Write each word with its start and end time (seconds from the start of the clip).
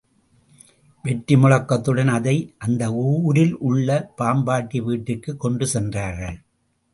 வெற்றி 1.03 1.35
முழக்கத்துடன், 1.35 2.07
அதை 2.07 2.55
அந்த 2.57 2.93
ஊரில் 2.93 3.57
உள்ள 3.57 4.11
பாம்பாட்டி 4.17 4.81
வீட்டிற்குக் 4.81 5.39
கொண்டு 5.39 5.67
சென்றார்கள். 5.67 6.41